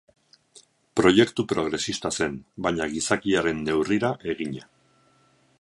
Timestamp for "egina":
4.35-4.69